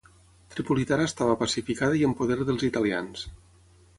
[0.53, 3.29] Tripolitana estava pacificada i en poder dels italians.